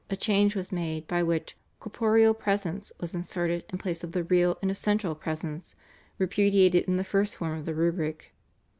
[0.09, 4.57] a change was made, by which "corporeal presence" was inserted in place of the "real
[4.59, 5.75] and essential presence"
[6.17, 8.33] repudiated in the first form of the rubric.